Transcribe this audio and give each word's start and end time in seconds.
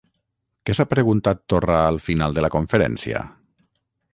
Què 0.69 0.73
s'ha 0.77 0.85
preguntat 0.93 1.43
Torra 1.53 1.75
al 1.91 2.01
final 2.07 2.33
de 2.39 2.45
la 2.47 2.51
conferència? 2.59 3.25